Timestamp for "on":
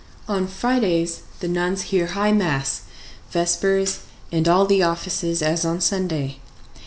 0.27-0.47, 5.63-5.79